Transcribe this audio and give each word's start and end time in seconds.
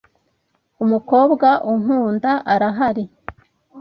Umukobwa 0.83 1.49
unkunda 1.71 2.31
arahari. 2.53 3.05